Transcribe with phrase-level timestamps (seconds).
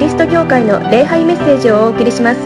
[0.00, 2.40] リスト教会の礼拝メッセージをお送りします。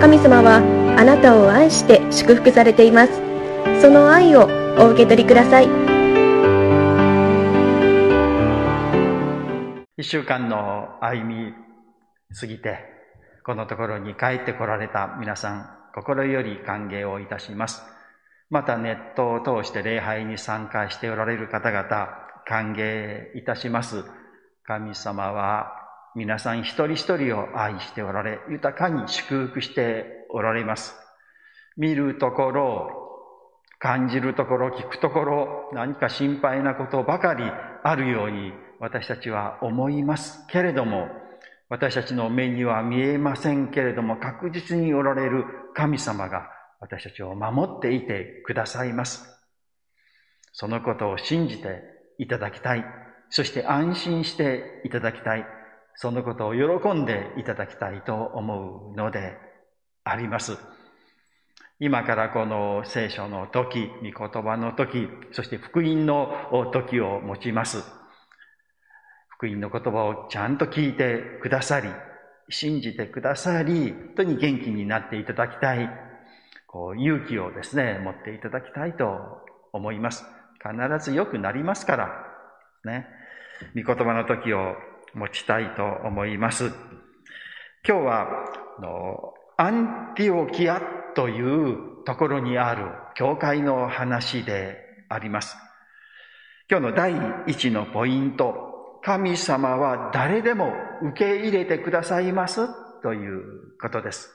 [0.00, 0.58] 神様は
[0.96, 3.12] あなたを愛して祝福されています。
[3.82, 4.46] その愛を
[4.78, 5.64] お受け取りください。
[9.98, 11.52] 一週間の歩み
[12.38, 12.78] 過ぎて
[13.44, 17.82] このところに帰ってこられた皆さん心より歓迎をいたします。
[18.48, 22.10] またネットを通して礼拝に参加しておられる方々
[22.46, 24.04] 歓迎いたします。
[24.62, 25.79] 神様は
[26.16, 30.94] 皆さん一人一人を愛しておられ、豊かに祝福しておられます。
[31.76, 32.90] 見るところ、
[33.78, 37.44] 感じるところ、聞くところ、何か心配なことばかり
[37.82, 41.08] あるように私たちは思いますけれども、
[41.68, 49.24] 私たちの目には見えませんけれども、確実におられる神様が私たちを守っていてくださいます。
[50.52, 51.82] そのことを信じて
[52.18, 52.84] いただきたい。
[53.28, 55.59] そして安心していただきたい。
[55.94, 59.36] そのことを喜んでいただきたいと思うので
[60.04, 60.56] あります。
[61.82, 67.82] 今からこの聖書の時、御言葉の時、そして福音の時を持ちます。
[69.30, 71.88] 福音の言葉をちゃんと聞いてくださり、
[72.50, 75.88] 信じてくださり、本当に元気になっていただきたい、
[76.66, 79.06] こう勇気をですね、持っていただきたいと
[79.72, 80.26] 思います。
[80.62, 82.10] 必ず良くなりますから、
[82.84, 83.06] ね。
[83.74, 84.76] 御言葉の時を
[85.14, 86.72] 持ちたいと思います。
[87.86, 88.28] 今日は、
[88.80, 90.80] のアンティオキア
[91.14, 95.56] というところにある教会の話であります。
[96.70, 97.14] 今日の第
[97.46, 100.72] 一のポイント、神様は誰でも
[101.02, 102.68] 受け入れてくださいます？
[103.02, 104.30] ということです。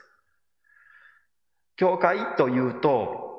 [1.78, 3.32] 教会というと、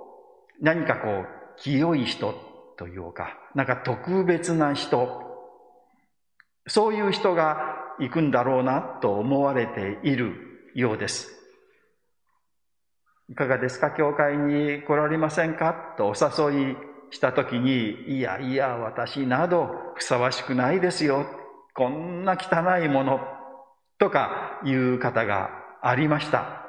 [0.61, 1.27] 何かこう、
[1.59, 2.34] 清い人
[2.77, 5.36] というか、なんか特別な人、
[6.67, 11.33] そういう人が行くんだろうなと思われているようです。
[13.29, 13.90] いかがですか？
[13.90, 15.95] 教会に来られませんか？
[15.96, 16.77] とお誘い
[17.11, 21.27] したときに、いやいや、私などふさわしくないですよ。
[21.74, 23.20] こんな汚いもの。
[23.98, 25.51] とかいう方が
[25.83, 26.67] ありました。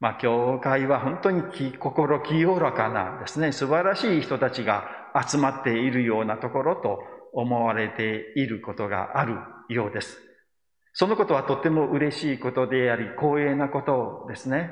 [0.00, 1.42] まあ、教会は本当に
[1.78, 4.84] 心清らかなですね、素晴らしい人たちが
[5.26, 6.98] 集まっているようなところと
[7.36, 9.36] 思われていることがある
[9.68, 10.18] ようです。
[10.94, 14.70] そのことはとても嬉しいことであり、光栄なことですね。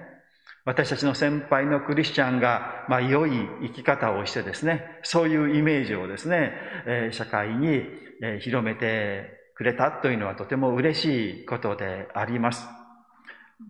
[0.65, 3.33] 私たちの先輩のクリスチャンが、まあ、良い
[3.63, 6.53] 生き方をしてですね、そういうイメージをですね、
[6.87, 7.83] え社会に、
[8.23, 12.67] え広めてくれたというのはとても嬉しいことであります。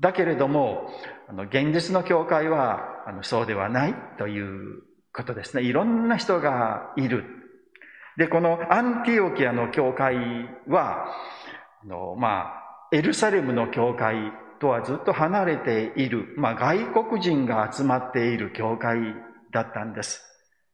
[0.00, 0.88] だけれども、
[1.28, 5.64] あの現実の教会はあのそうではないということですね。
[5.64, 7.24] いろんな人がいる。
[8.16, 10.16] で、このアンティオキアの教会
[10.68, 11.06] は、
[11.82, 18.98] あのまあ、エルサレムの教会とはずっと離れている、まあ、外国人が集まっている教会
[19.52, 20.22] だったんです。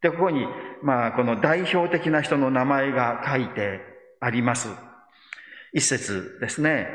[0.03, 0.47] で、ここに、
[0.83, 3.81] まあ、この代表的な人の名前が書いて
[4.21, 4.69] あります。
[5.73, 6.89] 一節ですね。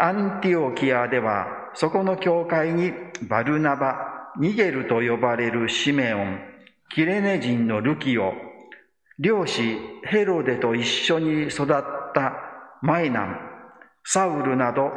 [0.00, 2.92] アンティオキアでは、そこの教会に
[3.28, 6.40] バルナバ、ニゲルと呼ばれるシメオン、
[6.88, 8.32] キレネ人のルキオ、
[9.18, 11.66] 漁師ヘロデと一緒に育っ
[12.14, 12.32] た
[12.82, 13.38] マイナン、
[14.04, 14.90] サウルなど、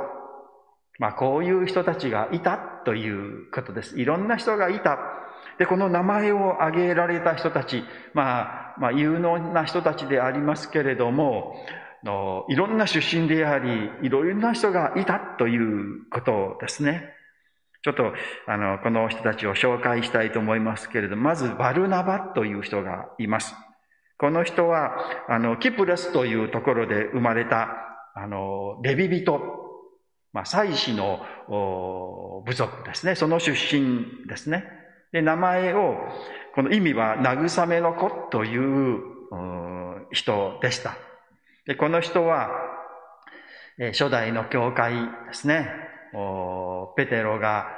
[0.99, 3.99] まあこういう人たちがいたということです。
[3.99, 4.97] いろんな人がいた。
[5.59, 7.83] で、この名前を挙げられた人たち、
[8.13, 11.55] まあ、まあ有能な人たちでありますけれども、
[12.03, 17.13] のいろんな出身であり、いろいろな人がいたということですね。
[17.83, 18.13] ちょっと、
[18.47, 23.55] あの、この人たちを紹介したいと思いますけれども、まず、バルナバという人がいます。
[24.19, 24.97] この人は、
[25.29, 27.69] あの、キプレスというところで生まれた、
[28.15, 29.39] あの、レビ人、
[30.33, 31.19] まあ、祭司の
[32.45, 33.15] 部族ですね。
[33.15, 34.65] その出身ですね。
[35.11, 35.97] で、名前を、
[36.55, 38.99] この意味は、慰めの子という
[40.11, 40.97] 人でした。
[41.67, 42.49] で、この人は、
[43.91, 45.69] 初代の教会ですね。
[46.95, 47.76] ペテロが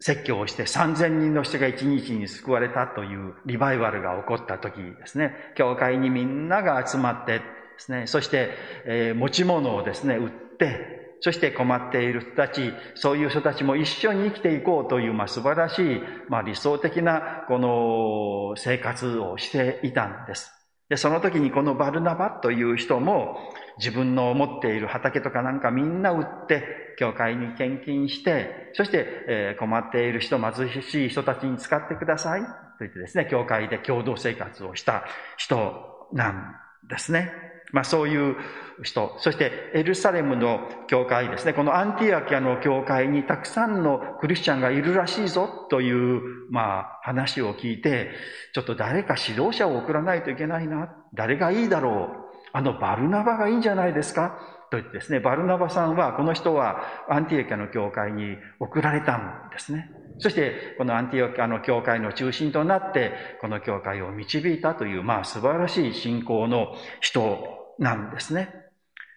[0.00, 7.44] 説教をして3000人の人が一日に救われたというリバイバルが起こった時ですね、教会にみんなが集まってで
[7.78, 8.50] すね、そして、
[8.86, 20.50] えー、持ち物をですね、売って、そして困っている人たち、そういう人たちも一緒に生きていこうという、まあ、素晴らしい、まあ、理想的な、この生活をしていたんです。
[20.88, 23.38] で、その時にこのバルナバという人も
[23.80, 26.62] 自分の持っている畑とかなんかみんな売って、
[26.98, 32.42] 教会に献金して、そして、え困っている人、貧しい人たちに使ってください。
[32.42, 32.46] と
[32.80, 35.04] 言ってですね、教会で共同生活をした
[35.38, 36.54] 人なん
[36.88, 37.32] ですね。
[37.72, 38.36] まあそういう
[38.82, 45.48] 人、そしてエルサレムの教会ですね、このアンティアキアの教会にたくさんのクリスチャンがいるらしいぞ。
[45.70, 48.10] という、まあ話を聞いて、
[48.52, 54.38] ちょっと誰か指導者を送らないといけないな、誰がいいだろう、あのバルナバがいいんじゃないですか？
[54.70, 59.90] と言ってですね、バルナバさんは、この人はアンティアキアの教会に送られたんですね。
[60.18, 68.54] そして、このアンティオキアの教会の中心となって、この教会を導いたという、まあ素晴らしい信仰の人なんですね。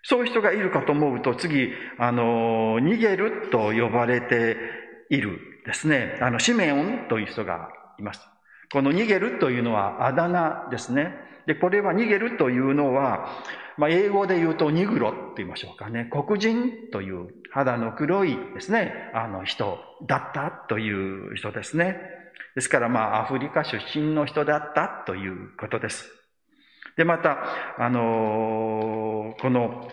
[0.01, 4.57] そういう人がいるかと思うと、次、あの、逃げると呼ばれて
[5.09, 6.18] いるですね。
[6.19, 7.69] あの、シメオンという人が
[8.00, 8.27] います。
[8.71, 11.13] この逃げるというのはあだ名ですね。
[11.45, 13.30] で、これは逃げるというのは、
[13.78, 16.10] まあ、英語で言うとニグロって言いましょうかね。
[16.12, 20.92] 黒人という肌の黒いですね、あの人だったとい
[21.31, 22.00] う人ですね。
[22.56, 26.07] ですからまあアフリカ出身の人だったということです。
[26.98, 27.40] で、また、
[27.80, 29.92] あのー、この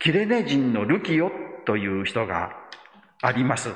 [0.00, 1.30] キレネ人のルキオ
[1.64, 2.50] という人が
[3.22, 3.70] あります。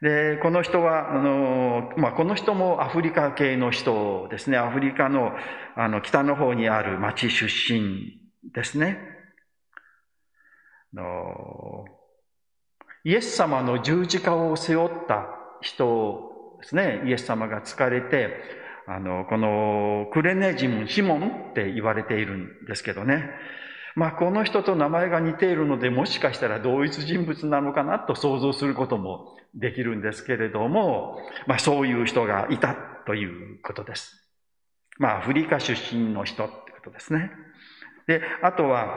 [0.00, 4.56] で、この人は、あの、まあ、この人もアフリカ系の人ですね。
[4.56, 5.32] アフリカの、
[5.76, 8.18] あの、北の方にある町出身
[8.54, 8.98] ですね。
[10.94, 11.84] の
[13.04, 15.28] イエス様の十字架を背負った
[15.60, 17.02] 人ですね。
[17.06, 18.34] イエス様が疲れて、
[18.86, 23.30] あの、このクレネジム、シモンって言われているんですけどね。
[23.96, 32.74] まあ、この人と名前が似ているので、もしかしたら同一人物なのかなと想像することもできるんですけれども、まあ、そういう人がいた
[33.06, 33.24] とい
[33.56, 34.16] うことです。
[34.98, 37.30] まあ、アフリカ出身の人ってことですね。
[38.06, 38.88] で、あとは、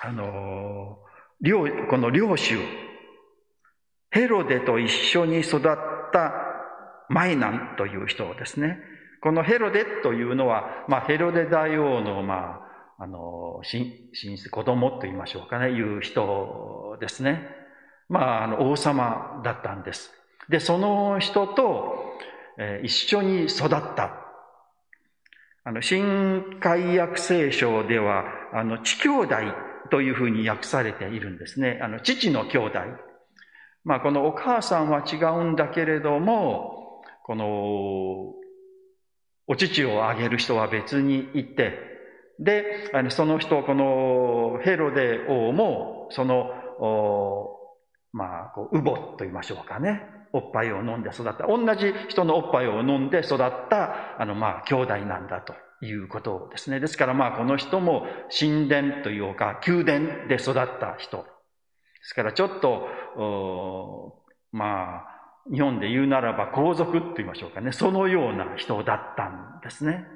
[0.00, 0.98] あの、
[1.40, 2.58] 領、この領主、
[4.10, 5.62] ヘロデと一緒に育っ
[6.12, 6.32] た
[7.08, 8.78] マイナンという人ですね。
[9.22, 12.71] このヘロデというのは、まあ、ヘロデ大王の、まあ、
[13.02, 17.48] あの、親子、子供と言いましょうかね、いう人ですね。
[18.08, 20.12] まあ、あの、王様だったんです。
[20.48, 21.96] で、その人と、
[22.60, 24.14] えー、一緒に育った。
[25.64, 28.22] あの、新海訳聖書では、
[28.54, 29.36] あの、地兄弟
[29.90, 31.80] というふうに訳されているんですね。
[31.82, 32.78] あの、父の兄弟。
[33.82, 38.34] まあ、このお母さんは違うんだけれども、この、
[39.48, 41.91] お乳をあげる人は別にいて、
[42.38, 46.50] で、その人、このヘロデ王も、その、
[48.12, 50.02] まあ、こう、ウボと言いましょうかね。
[50.34, 51.46] おっぱいを飲んで育った。
[51.46, 53.38] 同じ人のおっぱいを飲んで育っ
[53.68, 56.80] た、あの、まあ、兄弟なんだということですね。
[56.80, 58.06] ですからまあ、この人も
[58.38, 61.18] 神殿というか、宮殿で育った人。
[61.18, 61.24] で
[62.02, 62.88] すからちょっと、
[64.52, 65.12] まあ、
[65.52, 67.72] 日本で言うならば皇族と言いましょうかね。
[67.72, 70.06] そのような人だったんですね。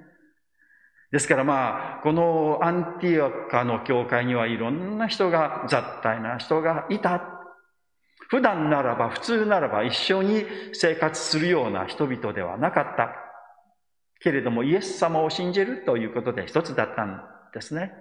[1.12, 7.22] ですからまあ、このアンティオカの教会にはいろんな人が、雑体な人がいた。
[8.28, 13.14] 普段ならば、普通ならば一緒に生活するような人々ではなかった。
[14.20, 17.22] けれども、イエス様を信じるということで一つだったん
[17.54, 17.92] ですね。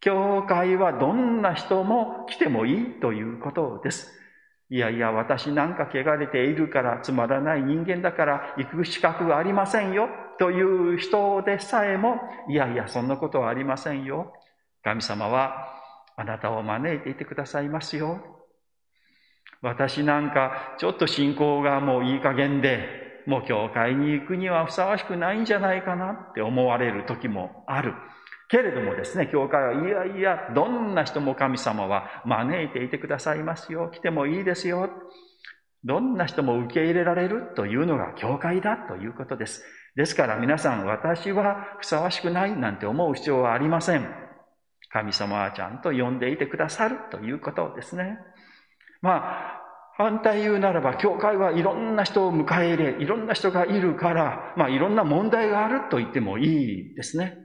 [0.00, 4.12] 教会はどんな人も来てもいいということです。
[4.70, 10.08] いやいや、私なんか汚れているからつまらない人間だから行く資格はありませんよ
[10.38, 12.16] という人でさえも、
[12.48, 14.32] いやいや、そんなことはありませんよ。
[14.82, 15.68] 神様は
[16.16, 18.20] あなたを招いていてくださいますよ。
[19.60, 27.94] 私なんかちょっと信仰がもういい加減で、もう教会に行くにはふさわしくないんじゃないかなって思われる時もある。
[28.48, 33.90] けれどもですね、教会は、いやいや、どんな人も神様は招いていてくださいますよ。
[33.92, 34.88] 来てもいいですよ。
[35.84, 39.62] どんな人も受け入れられるというのが教会だということです。
[39.98, 44.06] ですから皆さん、私はふさわしくないなんて思う必要はありません。
[44.92, 48.16] 神様はちゃんと呼んでいてくださるということですね。
[49.02, 49.60] まあ、
[49.96, 57.36] 反対言うならば、教会はいろんな人を迎え入れ、いろんな人がいるから、まあいろんな問題があると言ってもいいですね。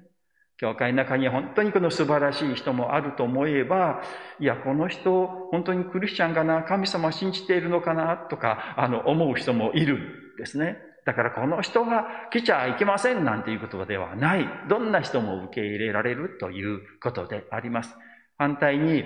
[0.57, 4.03] 教会の中に本当にこの素晴らしい人もあると思えば、
[4.39, 10.92] いや、この人、本当にクリスチャンかな、神様信じているのかな、とか、あの、思う人もいるんですね。
[11.05, 14.47] だからこの人が来ちゃいけませんなんていうことではない。
[14.69, 17.95] どんな人も受け入れられるということであります。
[18.37, 19.03] 反対に、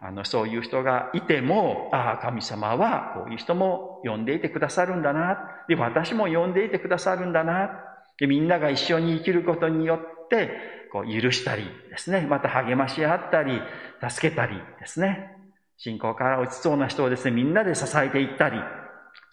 [0.00, 5.38] あの、そういう人がいても、ああ、神様はこういう人も呼んでいてくださるんだな。
[5.68, 7.70] で、私も呼んでいてくださるんだな。
[8.18, 10.50] で、みんなが一緒に生きることによって、
[10.92, 13.60] こう許したりですね、また励まし合ったり、
[14.08, 15.32] 助けたりですね、
[15.78, 18.58] 信仰から落ちそうな人をですね、みんなで支えていったり、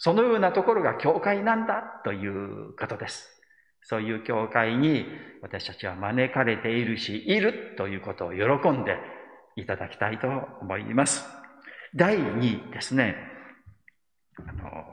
[0.03, 3.41] そのようなところが教会なんだということです。
[3.83, 5.05] そういう教会に
[5.41, 8.97] 私たちは招かれているし、いるということを喜んで
[9.55, 10.27] いただきたいと
[10.59, 11.25] 思います。
[11.95, 13.15] 第2ですね。
[14.45, 14.83] あの、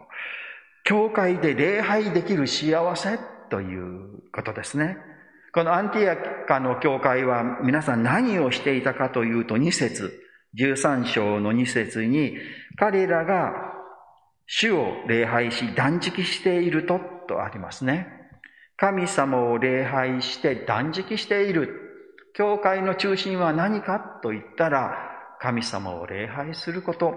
[0.85, 3.19] 教会で礼拝できる幸せ
[3.51, 4.97] ということですね。
[5.53, 10.23] このアンティアカの教会は皆さん何をしていたかというと2節、
[10.57, 12.37] 13章の2節に
[12.77, 13.70] 彼らが
[14.53, 18.09] 主を礼拝し断食しているととありますね。
[18.77, 22.33] 神様を礼拝して断食している。
[22.35, 24.97] 教会の中心は何かと言ったら
[25.41, 27.15] 神様を礼拝すること。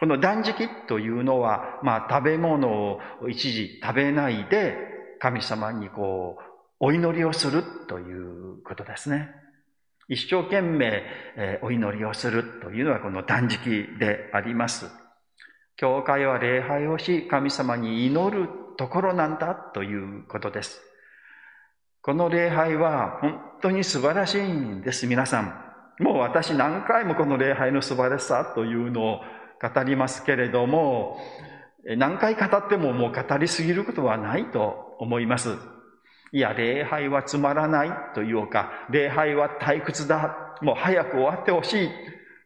[0.00, 4.76] この断食というのは、まあ食べ物を一時食べないで
[5.20, 6.42] 神様にこう
[6.80, 9.30] お祈りをするということですね。
[10.08, 11.04] 一生懸命、
[11.62, 15.03] お祈りをするというのはこの断食であります。
[15.76, 20.80] 教会は礼拝をし、神様に祈るところなんだということです。
[22.02, 25.64] この礼拝は本当に素晴らしいんです、皆さん。
[26.02, 29.20] もう私何回もこの礼拝の素晴らしさというのを
[29.60, 31.18] 語りますけれども、
[31.96, 35.56] 何回語ってももう語りすぎることはないと思います。
[36.32, 40.56] いや、礼拝はつまらないというか、礼拝は退屈だ。
[40.62, 41.90] もう早く終わってほしい。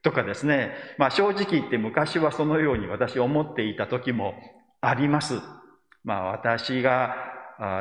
[0.02, 0.72] とかですね。
[0.98, 4.34] まあ正直言って昔はそのように私思っていた時も
[4.80, 5.40] あります。
[6.04, 7.16] まあ私が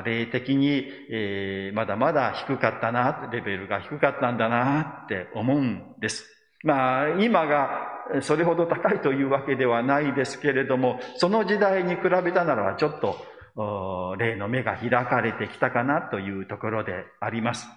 [0.06, 6.26] 霊的に、えー、まだまだ低かったな、レベルが低かったんだなって思うんです。
[6.64, 17.68] まあ今がそれほど高いというわけではないですけれども、その時代に比べたならばちょっと霊の目が開かれてきたかなというところであります。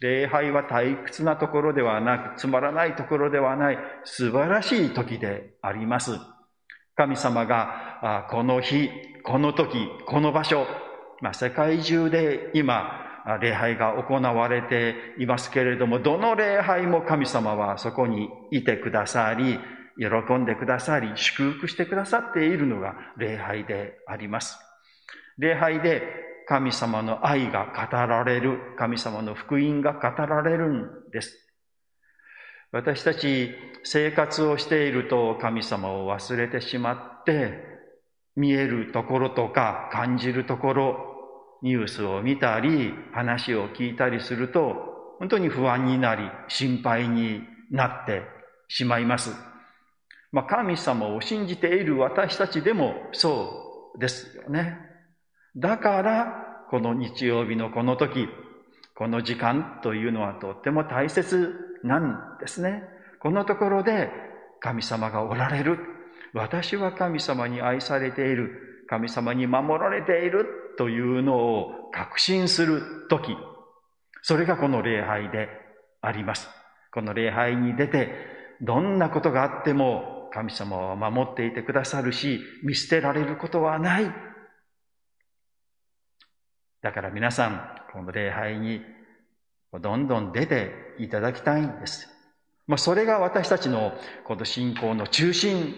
[0.00, 6.18] 礼拝は退屈なところではなく、つまらないところではない、素晴らしい時であります。
[6.96, 8.90] 神様が、この日、
[9.24, 10.66] この時、この場所、
[11.20, 13.04] まあ、世界中で今、
[13.40, 19.58] 礼拝が行われていますけれども、どの礼拝も神様はそこにいてくださり、
[19.98, 24.58] 喜んでくださり、祝福してくださっているのが礼拝であります。
[25.38, 31.36] 礼拝で神様の愛が語られる、神様の福音が語られるんです。
[32.72, 37.52] 私たち生活をしていると神様を忘れてしまって、
[38.34, 40.96] 見えるところとか感じるところ、
[41.62, 48.22] ニュースを見たり、話を聞いたりすると、本当に不安になり、心配になって
[48.68, 49.32] しまいます。
[50.32, 54.87] まあ、神様を信じている私たちでもそうですよね。
[55.58, 58.28] だから、この日曜日のこの時、
[58.94, 62.84] この時間というのはとっても大切なんですね。
[63.20, 64.10] このところで
[64.60, 65.78] 神様がおられる。
[66.32, 68.84] 私は神様に愛されている。
[68.88, 70.46] 神様に守られている
[70.78, 73.36] というのを確信する時。
[74.22, 75.48] それがこの礼拝で
[76.00, 76.48] あります。
[76.92, 78.12] この礼拝に出て、
[78.60, 84.27] どんなことがあっても神様は守っていてくださるし、見捨てられることはない。
[86.82, 87.60] だから皆さん、
[87.92, 88.82] この礼拝に
[89.72, 92.08] どんどん出ていただきたいんです。
[92.66, 93.92] まあ、それが私たちの
[94.24, 95.74] この信仰の中心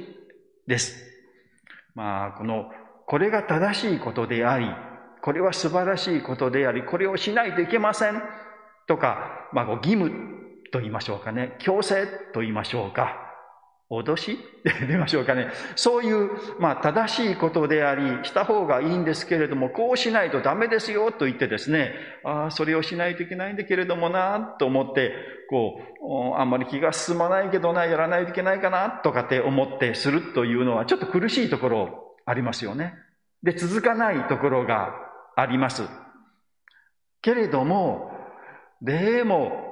[0.66, 1.02] です。
[1.94, 2.70] まあ、この、
[3.06, 4.66] これが正しいことであり、
[5.22, 8.22] これは素晴らしいことであり、これをしないといけません
[8.86, 10.10] とか、まあ、義務
[10.72, 13.29] と言いましょうかね、強制と言いましょうか。
[13.90, 14.38] 脅し？
[14.86, 15.48] 出ましょうかね。
[15.74, 16.30] そういう、
[16.60, 21.92] まあ、正しいことであり、した方がいいんですけれども、こうしないとダメですよと言ってですね、
[22.24, 25.12] ああ、それをしないといけないんだけれどもな、と思って、
[25.50, 25.80] こ
[26.34, 32.94] う、あんまり気が進まないけどな、やらないといけないかな、とかって思ってするというのは、ちょっと苦しいところありますよね。
[33.42, 34.94] で、続かないところが
[35.34, 35.82] あります。
[37.22, 38.12] けれども、
[38.82, 39.69] でも、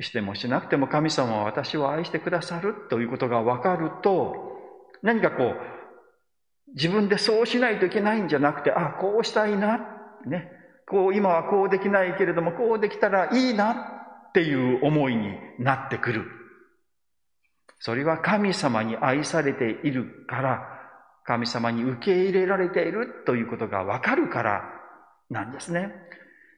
[0.00, 4.34] してもしなくても神様は私を愛してくださるということが分かると、
[5.02, 5.56] 何かこう、
[6.74, 9.78] 自分でそうしないといけないんじゃなくて、あ、こうしたいな、
[10.26, 10.50] ね。
[10.86, 13.72] こう、今はこうできないけれども、こうできたらいいな
[14.28, 16.24] っていう思いになってくる。
[17.78, 20.68] それは神様に愛されているから、
[21.24, 24.62] 神様に受け入れられているということがわかるから
[25.30, 25.92] なんですね。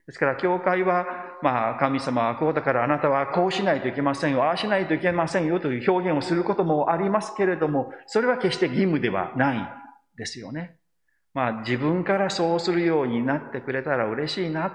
[0.07, 1.07] ですから、教会は、
[1.43, 9.69] まあ、神様はこうだからあなたはこうしないといけませんよ、ああしないといけませんよという表現をすることもありますけれども、それは決して義務ではない
[10.17, 10.77] ですよね。
[11.33, 14.73] まあ、自分からそうするようになってくれたら嬉しいな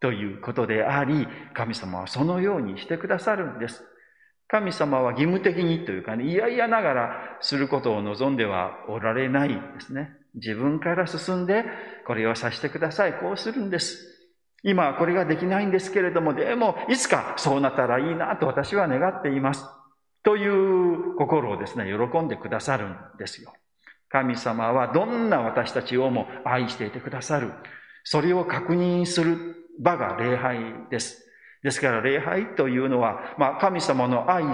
[0.00, 3.84] ということであり、神様はそのようにしてくださるんです。
[4.48, 10.10] 神様は義務的にというかね、いやいやながらすることを望んではおられないんですね。
[10.34, 11.64] 自分から進んで、
[12.06, 13.14] これをさせてください。
[13.14, 14.11] こうするんです。
[14.62, 19.66] 今はこれができないんですけれども、でも、いつかそうなったらいいなと私は願っています。
[20.22, 23.52] という心をですね、喜んでくださるんですよ。
[24.08, 27.52] 神様はどんな私たちをも愛していてくださる。
[28.04, 30.58] それを確認する場が礼拝
[30.90, 31.26] です。
[31.62, 34.44] ですから礼拝というのは、まあ神様の愛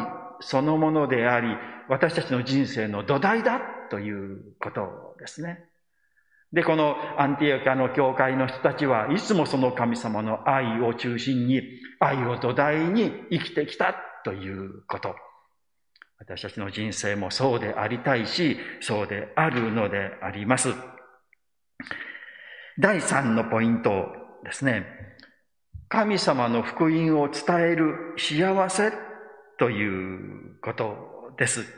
[0.40, 1.48] そのものであり、
[1.88, 3.60] 私たちの人生の土台だ
[3.90, 5.64] ということですね。
[6.52, 11.62] で、このアンティオキアの教会の人たちはいつもその神様の愛を中心に、
[12.00, 15.14] 愛を土台に生きてきたということ。
[16.18, 20.74] 私たちの人生もそうでありたいし、そうであるのであります。
[22.78, 24.06] 第三のポイント
[24.44, 24.86] ですね。
[25.88, 28.92] 神様の福音を伝える幸せ
[29.58, 31.62] ということです。
[31.62, 31.72] こ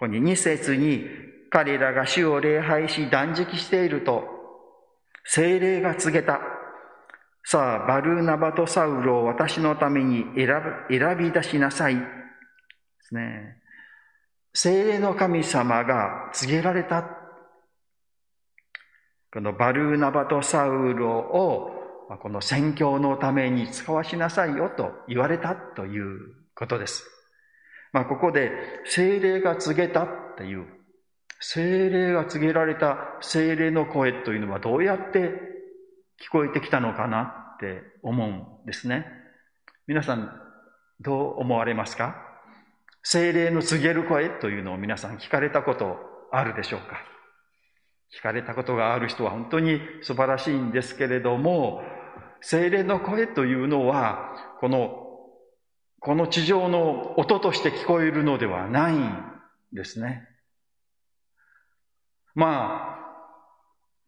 [0.00, 1.06] こに二節に
[1.52, 4.24] 彼らが主を礼拝し断食していると、
[5.24, 6.40] 精霊が告げた。
[7.44, 11.96] さあ、バルーナバとサウロを私のために選び出しなさい。
[11.96, 12.02] で
[13.02, 13.58] すね。
[14.54, 17.04] 精霊の神様が告げられた。
[19.30, 21.70] このバルーナバとサウロを
[22.22, 27.04] この宣教のために使わしなさいよと言われたということです。
[27.92, 28.52] まあ、ここで
[28.86, 30.66] 精霊が告げたっていう
[31.44, 35.32] 精霊が告げられた精霊の声というのはどうやって
[36.24, 39.06] 聞こえてきたのかなって思うんですね。
[39.88, 40.30] 皆さん、
[41.00, 42.14] どう思われますか？
[43.02, 45.96] 精霊の告げる声というのを皆さん聞かれたこと
[46.30, 47.04] あるでしょうか？
[48.16, 51.82] 聞かれたことがある人は本当に素晴らしいんですけれども、
[52.40, 55.08] 精霊の声というのは、この、
[55.98, 59.12] この地上の音として聞こえるのではないん
[59.72, 60.28] ですね。
[62.34, 63.02] まあ、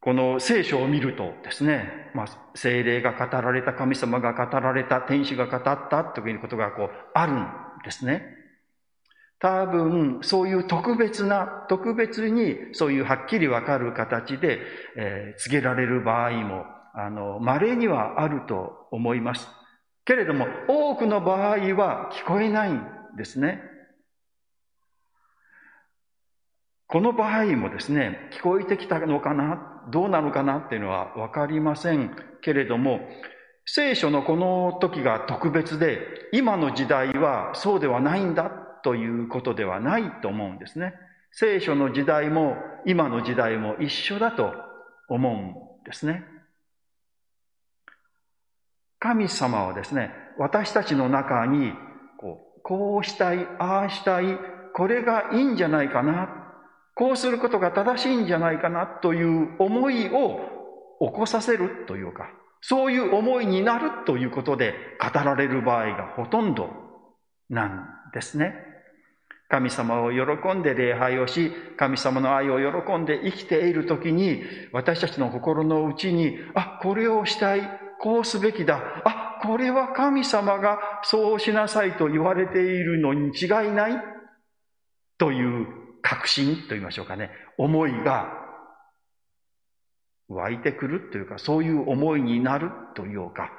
[0.01, 7.47] この聖書を見るとですね、まあ、精霊が語られた、神様が語られた、天使が語ったということがこう、あるん
[7.85, 8.23] ですね。
[9.39, 14.61] 多分、そういう特別な、特別に、そういうはっきりわかる形で、
[14.97, 19.49] えー、告げられる場合も、あの、稀にはあると思います。
[20.05, 22.83] けれども、多くの場合は聞こえないん
[23.17, 23.63] ですね。
[26.95, 33.01] この場合もですね、聞こえてきたのかな、どうなのかなっていうのはわかりませんけれども、
[33.67, 35.99] 聖書のこの時が特別で、
[36.33, 38.49] 今の時代はそうではないんだ
[38.85, 40.95] ということではないと思うんですね。
[41.33, 42.55] 聖書の時代も
[42.87, 44.53] 今の時代も一緒だと
[45.09, 46.23] 思うんですね。
[49.01, 51.73] 神様はですね、私たちの中に
[52.19, 54.39] こうこうしたい、ああしたい、
[54.75, 56.44] これがいいんじゃないかな
[56.95, 60.41] こうすることが正しいんじゃないかなという思いを
[61.01, 62.31] 起こさせるというか、
[62.61, 66.71] そういう思いになるということで語られる場合がほとんど
[67.51, 68.55] なんですね。
[69.49, 77.61] 神様を喜んで礼拝をし、神様の愛を喜んで生きているときに、私たちの心の内に、あ、これをしたい、
[78.01, 84.03] こうすべきだ、あ、これは神様がそうしなさいと言われているのに違いない
[85.19, 88.29] という確信と言いましょうかね、思いが
[90.29, 93.51] 湧いてくるというか、そういう思いになるというか、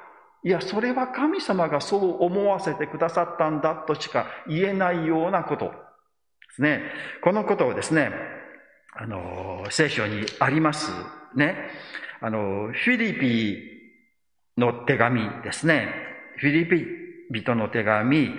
[0.44, 5.72] いや、それは神様がそう思わせてくださったんだとしか言えないようなことで
[6.54, 6.82] すね。
[7.24, 8.12] このことをですね、
[8.94, 10.92] あの、聖書にあります
[11.34, 11.56] ね。
[12.20, 13.58] あの、フィリピ
[14.56, 15.92] の手紙ですね。
[16.36, 16.86] フィリピ
[17.32, 18.30] 人の手紙、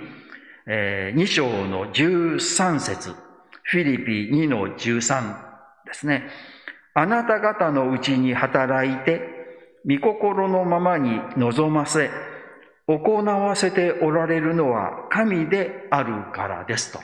[0.66, 3.27] えー、2章の13節
[3.70, 6.30] フィリピ2の13ですね。
[6.94, 9.20] あなた方のうちに働いて、
[9.86, 12.10] 御心のままに望ませ、
[12.86, 17.00] 行わせておられるのは神であるからですと。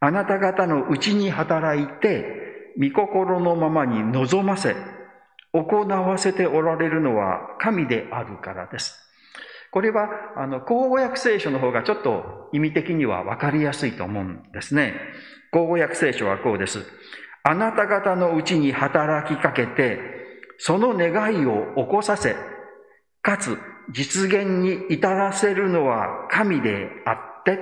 [0.00, 4.74] あなた方のうちに働いて、御心のままに望ませ、
[5.52, 8.98] 行わせておられるのは神であるからです。
[9.70, 14.94] これは、あの、口語訳聖書の方がちょっと意味的には分かりやすいと思うんですね。
[15.50, 16.84] 口語訳聖書はこうです。
[17.42, 19.98] あなた方のうちに働きかけて、
[20.58, 22.36] その願いを起こさせ、
[23.22, 23.58] かつ
[23.90, 27.58] 実現に至らせるのは神であって、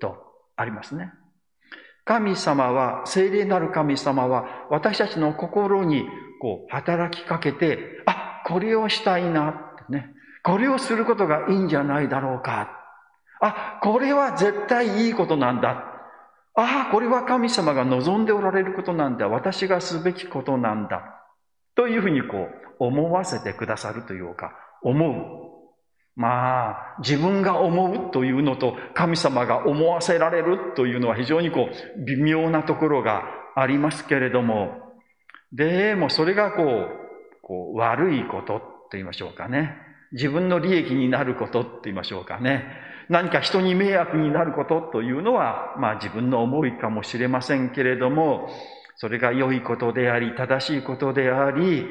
[0.00, 0.16] と
[0.56, 1.12] ありますね。
[2.04, 6.06] 神様は、聖霊なる神様は、私たちの心に
[6.40, 10.10] こう働きかけて、あ、これをしたいな、ね。
[10.42, 12.78] これをすることがいいんじゃないだろうか。
[13.40, 15.93] あ、これは絶対いいことなんだ。
[16.54, 19.28] ああ、これは神様が望んでおられることなんだ。
[19.28, 21.02] 私がすべきことなんだ。
[21.74, 25.44] というふうにこう、思わせてくださるというか、思う。
[26.16, 33.24] まあ、自分が思うというのと神様が思わせられるというのは非常にこう、微妙なところが
[33.56, 34.94] ありますけれども、
[35.52, 37.04] でもそれがこう、
[37.42, 39.76] こう悪いことと言いましょうかね。
[40.12, 42.64] 自分の利益になることと言いましょうかね。
[43.08, 48.48] 何か人に迷惑になることというのは、まあ自分の思いかもしれませんけれども、
[48.96, 51.86] それが良いことであり、正しいことであり、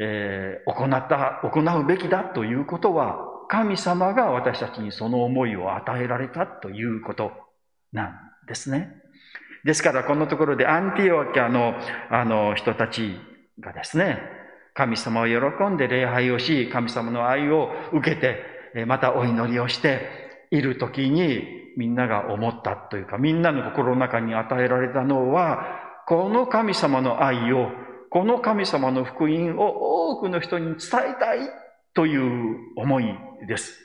[0.00, 3.16] えー、行った、行うべきだということは、
[3.48, 7.32] 神様が私たちにその思いを与えられたということ
[7.92, 8.14] なん
[8.48, 8.90] ですね。
[9.64, 11.74] ですからこのところでアンティオキャの
[12.10, 13.16] あの人たち
[13.60, 14.18] がですね、
[14.74, 20.23] 神様を喜んで礼拝をし、神様の愛を受けて、またお祈りをして
[20.56, 21.42] いる時に
[21.76, 25.66] みんなが思ったというか、みんなの心の中に与えられたのは、
[26.06, 27.70] この神様の愛を、
[28.10, 31.40] この神様の福音を多くの人に伝えたい
[31.94, 33.06] という思い
[33.48, 33.80] です。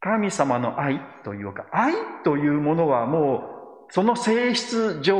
[0.00, 1.92] 神様の愛というか、愛
[2.24, 5.14] というものはもう、その性質上、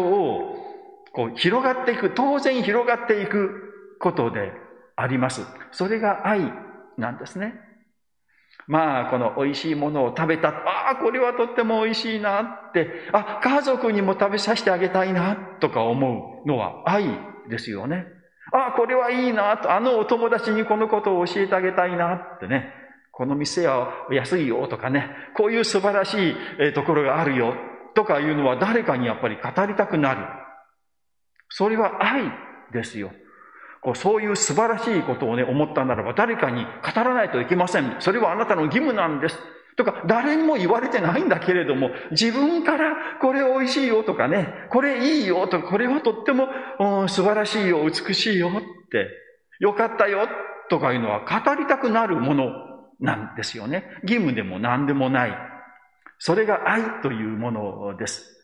[1.13, 4.53] こう広がっていく、当然広がっていくことで
[4.97, 5.43] あります。
[5.71, 6.53] それが愛
[6.97, 7.72] なんですね。
[8.67, 10.49] まあ、この美味しいものを食べた。
[10.49, 12.89] ああ、これはとっても美味しいなって。
[13.13, 17.05] あ、家族にも食べさせてあげたいな、とか思うのは愛
[17.49, 18.07] ですよね。
[18.53, 19.73] ああ、これはいいな、と。
[19.73, 22.73] あのお友達にこのことを教えてあげたいな、ってね。
[23.11, 25.11] この店は安いよ、とかね。
[25.37, 27.55] こういう素晴らしいところがあるよ、
[27.95, 30.21] とかいうのは誰かにやっぱり語りたくなる。
[31.49, 32.25] それは愛
[32.73, 33.13] ですよ。
[33.83, 37.97] こうそういう素晴らしいことをね、思ったならば誰かに語らないといけません。
[37.99, 39.39] それはあなたの義務なんです。
[39.77, 48.53] とか、誰にも言われてないんだけれども、自分からこれ美味しいよとかね、これいいよとか、これはとっても、うん、素晴らしいよ、美しいよっ
[48.91, 49.09] て、
[49.59, 50.29] よかったよ
[50.69, 52.53] とかいうのは語りたくなるもの
[53.01, 53.85] なんですよね。
[54.03, 55.37] 義務でも何でもない。
[56.19, 58.42] それが愛というものです。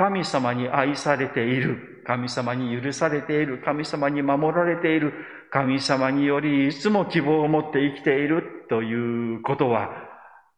[0.00, 5.12] 神様に愛されている、神様に許されている、神様に守られている、
[5.50, 9.90] 神様によりいつも希望を持って生きているということは、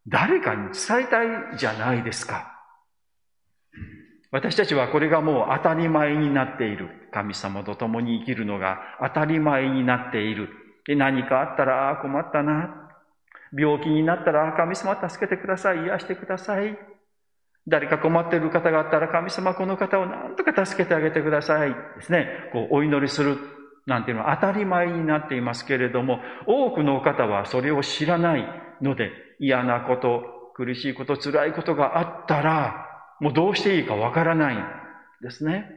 [0.07, 2.53] 誰かに伝えたいじゃないですか。
[4.31, 7.11] 私たちはこれがもう当たり前になっている。
[7.13, 10.51] 神様と共に生きるのが当たり前になっている。
[10.87, 12.93] で何かあったら、困ったな。
[13.59, 15.79] 病気になったら、神様助けてください。
[15.79, 16.92] 癒してください。
[17.69, 21.71] 誰か困っている方があったら、神様この方を何とか助けてあげてください。
[21.71, 22.29] ですね。
[22.53, 23.39] こう、お祈りする。
[23.87, 28.45] なんていうのは当たり前になっていますけれども、多くの方はそれを知らない
[28.81, 32.87] ので、嫌なこと、苦しいこと、辛いことがあったら、
[33.21, 34.65] もうどうしていいかわからないん
[35.21, 35.69] ですね。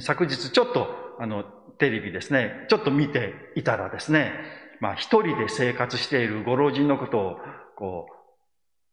[0.00, 0.88] 昨日ちょっと、
[1.20, 1.44] あの、
[1.78, 4.32] テレビですね、ちょっと見ていたらですね、
[4.80, 7.36] まあ一人で生活しているご老人のことを、
[7.76, 8.17] こう、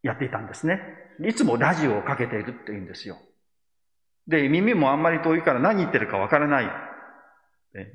[0.05, 0.79] やっていたんですね。
[1.25, 3.17] いつもラジオをかけているって言うんですよ。
[4.27, 6.69] で、耳もあんまり遠いから何言ってるかわからない。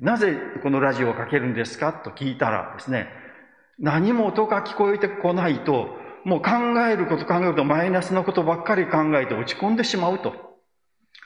[0.01, 3.07] なぜこのラジオをかけるんですかと聞いたらですね、
[3.79, 5.87] 何も音が聞こえてこないと、
[6.25, 6.51] もう考
[6.85, 10.33] えること考えるとマイナスのことばっかり考えて落ち込んでしまうと。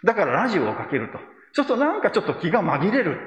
[0.03, 1.17] だからラジオをかけると。
[1.53, 3.17] そうするとなんかちょっと気が紛れる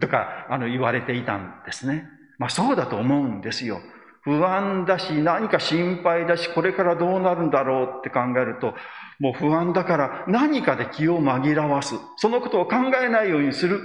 [0.00, 2.08] とか、あの言われていたんですね。
[2.38, 3.80] まあそうだと思うんですよ。
[4.24, 8.74] 不安だし、何か心配だし、これからどうなるんだろうって考えると、
[9.20, 11.94] もう不安だから何かで気を紛らわす。
[12.16, 13.80] そのことを考えないようにする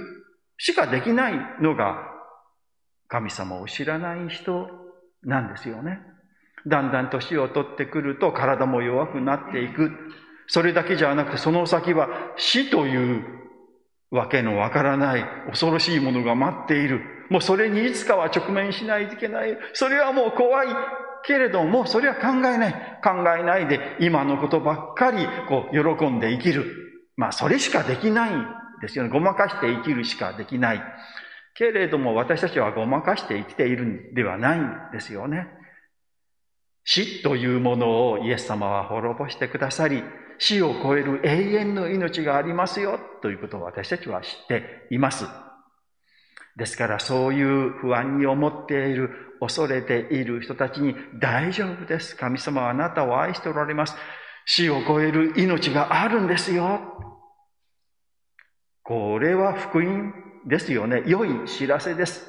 [0.56, 2.08] しかできないのが、
[3.08, 4.68] 神様を知らない人
[5.22, 6.00] なんですよね。
[6.66, 9.90] だんだん年を取ってくると体も弱くなっていく。
[10.46, 13.24] それだけじゃなくて、その先は死という
[14.10, 17.00] わけのわからない恐ろしいものが待っている。
[17.30, 19.56] もうそれにいつかは直面しないといけない。
[19.72, 20.68] それはもう怖い
[21.24, 22.72] けれども、それは考えない。
[23.02, 26.64] 考えないで今のことばっかりこう喜んで生きる。
[27.16, 28.46] まあそれしかできないん
[28.82, 29.10] ですよね。
[29.10, 30.82] ごまかして生きるしかできない。
[31.54, 35.46] けれども私たちはごまかして生きているんではないんですよね。
[36.84, 40.02] 死というものをイエス様は滅ぼしてくださり、
[40.40, 45.26] 死を超える永遠の命がありますよということを私たちは知っています。
[46.56, 52.16] ですからそういう不安に思っている、恐れている人たちに大丈夫です。
[52.16, 53.94] 神様はあなたを愛しておられます。
[54.46, 56.80] 死を超える命があるんですよ。
[58.82, 60.12] これは福音
[60.46, 61.02] ですよね。
[61.06, 62.26] 良い知らせです。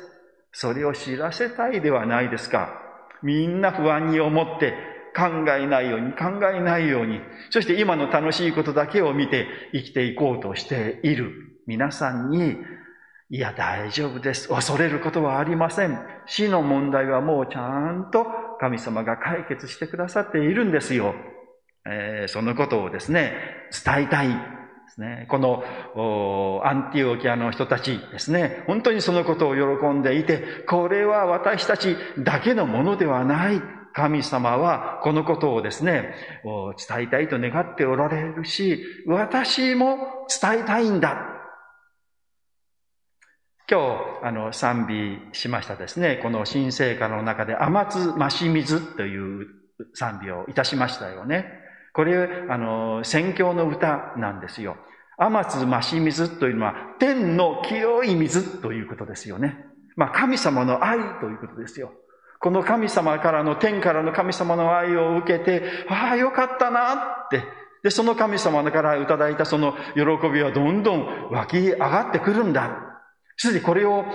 [0.51, 2.77] それを知らせたいではないですか。
[3.23, 7.19] みんな不安に思って考えないように、考えないように、
[7.49, 11.31] そして今の楽しいことだけを見て生きていこうとしている
[11.67, 12.57] 皆さんに
[13.33, 14.49] いや、大丈夫です。
[14.49, 15.97] 恐れることはありません。
[16.25, 18.25] 死の問題はもうちゃんと
[18.59, 21.15] 神様が解決してくださっているんですよ。
[21.85, 23.33] えー、そのことをですね、
[23.85, 24.35] 伝えたいで
[24.89, 25.27] すね。
[25.29, 25.63] この
[26.65, 33.61] アンティオキアの人たちですね、本当にそのことを喜んでいて、これは私たちだけのものではない。
[33.93, 41.27] 神様はこのことをですね、伝えたいと願っておられるし、私も伝えたいんだ。
[43.69, 43.79] 今
[44.21, 46.19] 日、あの、賛美しましたですね。
[46.21, 49.47] この新聖歌の中で、天津増し水という
[49.93, 51.45] 賛美をいたしましたよね。
[51.93, 54.75] これ、あの、宣教の歌なんですよ。
[55.17, 59.65] 天津増し水というのは、天の清い水ということですよね。
[59.95, 61.93] まあ、神様の愛ということですよ。
[62.41, 67.43] この神様からの、天からの神様の愛を受けて、ああ、よかったなって。
[67.83, 72.91] で、その神様からいただいたその喜びはどんどん湧き上がってくるんだ。
[73.37, 74.05] すでにこれを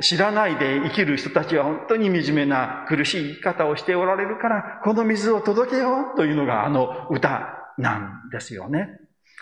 [0.00, 8.88] 知らないで生きる人たちは本当に惨めな苦しい生き方をしておられるから、この水を届けようというのがあの歌なんですよね。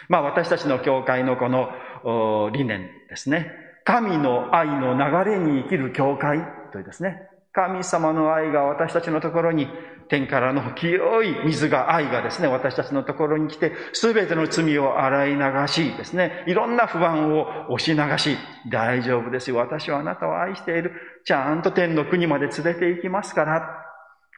[0.09, 3.50] まあ私たちの教会のこの理念ですね。
[3.85, 6.38] 神の愛の流れに生きる教会
[6.72, 7.28] というですね。
[7.52, 9.68] 神様の愛が私たちのところに、
[10.08, 18.38] 天からの清い水が、愛がですね、私たちのところに来て、すべての罪を洗い流しですね、いろんな不安を押し流し、
[18.70, 19.56] 大丈夫ですよ。
[19.56, 20.92] 私はあなたを愛している。
[21.24, 23.84] ちゃんと天の国まで連れて行きますから、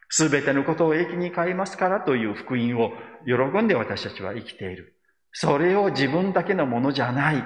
[0.09, 2.93] すべてのことを益に変えますからという福音を
[3.27, 4.95] 喜んで私たちは生きている。
[5.33, 7.45] それを自分だけのものじゃない。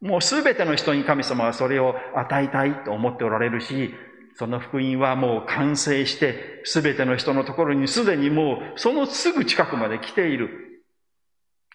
[0.00, 3.94] もうすべての人に神様はそれを与えたいと思っておられるし、
[4.40, 10.48] その福音はもう完成して、すべての人のところにすでにもうそのすぐ近くまで来ている。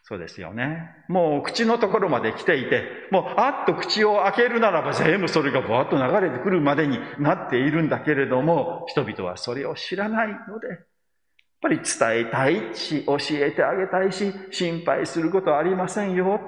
[0.01, 0.89] そうですよね。
[1.07, 10.77] もう口のところまで来ていて、もうあっと口を開けるならば全部それがぼわっと流れてくるまでになっているんだけれども、人々はそれを知らないので、やっ
[11.61, 16.39] ぱり伝えたいし、教えてあげたいし、心配することはありませんよ。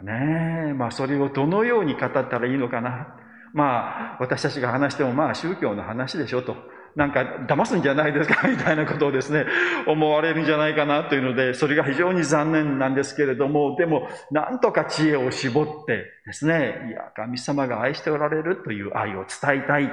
[0.00, 3.17] ねえ、まあそれをどのように語ったらいいのかな。
[3.52, 6.56] まあ、私たちが話しても、まあ、宗教の話でしょと。
[6.96, 9.46] なんか、騙すんじゃないですかみたいなことをですね、
[9.86, 19.90] 思われるんじゃないかなというので、それが非常に残念なんですけれども、でも、なんとか知恵を絞ってですね、いや、神様が愛しておられるという愛を伝えたい。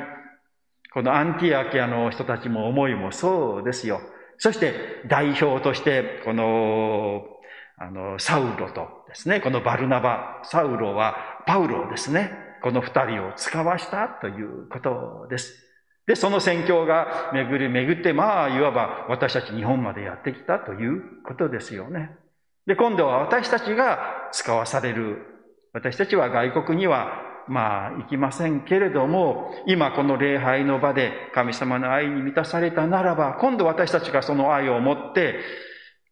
[0.93, 3.99] このアンティアキアの人たちも思いもそうですよ。
[4.37, 4.73] そして、
[5.07, 7.23] 代表として、この、
[7.77, 12.44] あの、サウロとですね、このバルナバ、サウロはパウロですね。
[12.65, 15.53] この二人を使わしたということです。
[16.07, 22.17] で、その宣教が巡り巡って、まあ、いわば私たち日本までやってきたということですよね。
[22.65, 25.19] で、今度は私たちが使わされる。
[25.73, 35.35] 私たちは外国には、まあ、行きませんけれども、今この礼拝の場で神様の愛に満たされたならば、今度私たちがその愛を持って、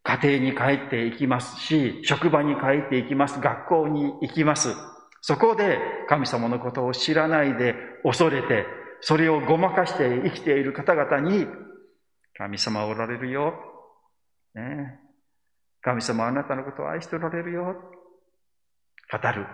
[0.03, 3.39] 家庭に帰っていきますし、職場に帰っていきます。
[3.39, 4.92] 学校に行きます。
[5.25, 8.65] そこで神様のことを知らないで恐れて、
[8.99, 11.47] それをごまかして生きている方々に、
[12.37, 13.53] 神様おられるよ。
[14.53, 14.99] ね、
[15.81, 17.63] 神様あなたのことを愛しておられるよ。
[17.63, 19.47] 語る。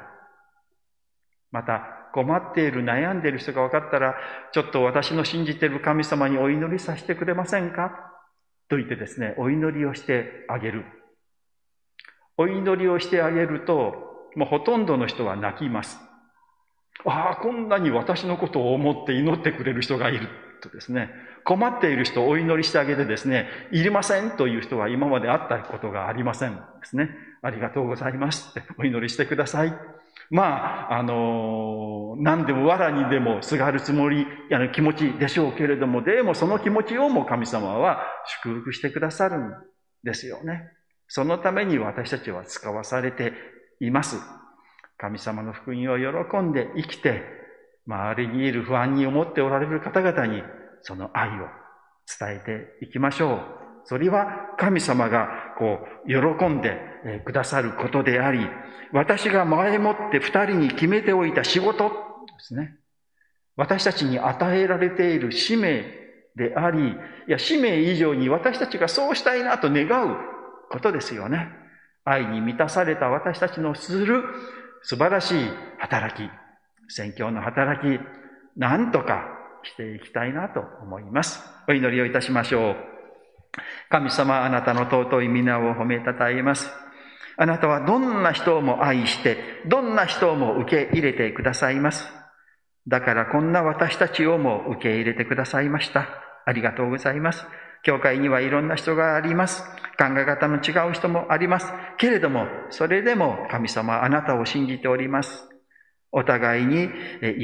[1.51, 4.15] また、困っている、悩んでいる人が分かったら、
[4.51, 7.91] ちょっと私の信じている神様にお祈りさせてくれませんか？
[8.69, 10.83] と言ってですね、お祈りをしてあげる。
[12.37, 15.99] お祈りをしてあげると、もうほとんどの人は泣きます。
[17.05, 20.27] ああ、こんなに私のことを思って祈ってくれる人がいる
[20.61, 21.09] とですね、
[21.45, 27.09] 困っている人をお祈りしてあげてですね、いりませんという人は今まで会ったことがありませんですね。
[27.41, 29.73] ありがとうございますってお祈りしてください。
[30.29, 38.03] まあ、あのー、何でも藁にでもすがるつもり、あの気持ちでしょうけれども、でもその気持ちをも神様は
[38.43, 39.53] 祝福してくださるん
[40.03, 40.69] ですよね。
[41.07, 43.33] そのために私たちは使わされて
[43.79, 44.17] います。
[44.97, 47.23] 神様の福音を喜んで生きて、
[47.87, 50.43] 周りにいる不安に思っておられる方々に、
[50.81, 51.47] その愛を
[52.19, 53.39] 伝えていきましょう。
[53.85, 56.77] それは神様がこう喜んで
[57.25, 58.47] くださることであり、
[58.91, 61.93] 私が前もって二人に決めておいた仕事で
[62.39, 62.75] すね。
[63.55, 65.83] 私たちに与えられている使命
[66.35, 66.95] であり、い
[67.27, 70.17] や、使命以上に私たちがそうしたいなと願う
[70.69, 71.49] ことですよね。
[72.09, 74.23] 愛に満たされた私たちのする
[74.81, 76.29] 素晴らしい働き、
[76.87, 77.99] 宣教の働き、
[78.57, 79.25] なんとか
[79.63, 81.43] していきたいなと思います。
[81.67, 82.75] お祈りをいたしましょう。
[83.89, 86.71] 神様、あなたの尊い皆を褒めたたえます。
[87.37, 92.11] あなたはどんな人をも愛して、どんな人をも受け入れてくださいます。
[92.87, 96.07] だからこんな私たちをも受け入れてくださいました。
[96.45, 97.45] ありがとうございます。
[97.83, 99.63] 教会にはいろんな人があります。
[99.97, 101.71] 考え方の違う人もあります。
[101.97, 105.49] けれども、それでも神様あなたを信じております。
[106.11, 106.89] お互いに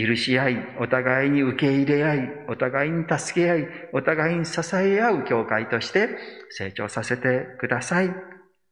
[0.07, 6.09] 許し合い、お互いに受け入れ合い、お互いに助け合い、お互いに支え合う教会として
[6.49, 8.09] 成長させてください。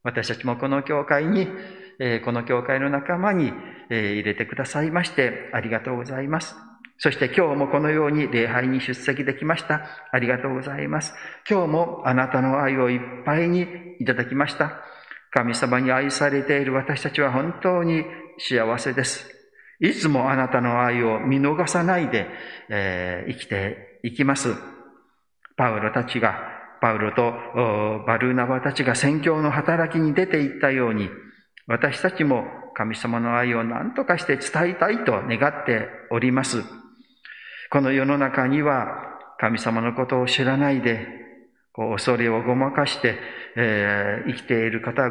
[0.02, 1.48] 私たちもこの教会に、
[2.26, 3.54] この教会の仲間に
[3.90, 6.56] 入れてくださいましてありがとうございます。
[7.04, 9.82] そして今日もこのように礼拝に出席できました。
[10.14, 11.14] ありがとうございます。
[11.50, 13.68] 今日もあなたの愛をいっぱいに
[14.00, 14.80] いただきました。
[15.30, 18.06] 神様に愛されている私たちは本当に
[18.38, 19.30] 幸せです。
[19.82, 22.26] いつもあなたの愛を見逃さないで、
[22.70, 24.56] えー、生きていきます。
[25.58, 26.40] パウロたちが、
[26.80, 27.34] パウロと
[28.08, 31.10] バルーナバたちが宣教の働きに出ていったように、
[31.68, 36.64] 私たちも神様の愛を何とかして伝えたいと願っております。
[37.74, 38.86] この世の中には
[39.40, 41.08] 神様のことを知らないで、
[41.72, 43.18] こう恐れをごまかして、
[43.58, 45.10] えー、生きている方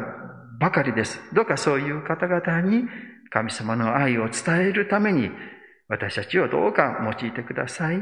[0.61, 1.19] ばかりです。
[1.33, 2.85] どうかそういう方々に
[3.31, 5.29] 神様の愛を伝えるために
[5.89, 8.01] 私たちをどうか用いてください。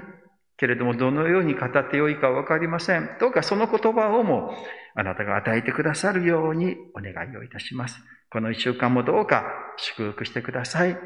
[0.57, 3.09] けれどもどのように語ってよいかわかりません。
[3.19, 4.53] どうかその言葉をも
[4.95, 8.01] あなたが与えてくださるようにお願いをいたします。
[8.31, 9.43] この一週間もどうか
[9.77, 10.97] 祝福してください。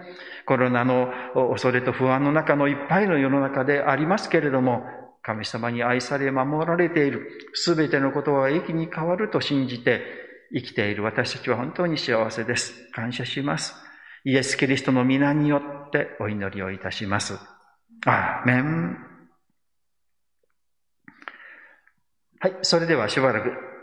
[0.46, 1.12] コロナの
[1.52, 4.84] 恐れと不安の中のいっぱいの世の中でありますけれども、
[5.24, 7.28] 神様に愛され守られている。
[7.54, 10.02] すべてのことは益に変わると信じて
[10.54, 12.92] 生きている私たちは本当に幸せです。
[12.92, 13.76] 感謝します。
[14.24, 17.40] イエス・キリストの皆によってお祈りをいたします。
[18.06, 18.98] アーメン。
[22.40, 23.52] はい、それではしばらく